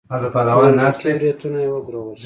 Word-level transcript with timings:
لنډکي 0.63 1.11
برېتونه 1.19 1.57
يې 1.63 1.69
وګرول. 1.73 2.17